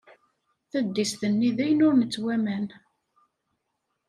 [0.71, 2.65] Taddist-nni d ayen ur nettwaman.